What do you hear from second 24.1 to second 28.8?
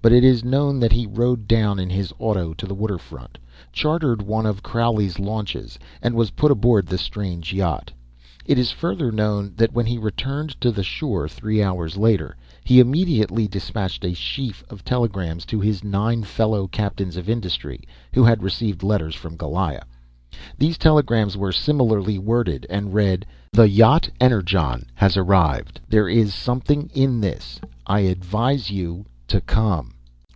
Energon has arrived. There is something in this. I advise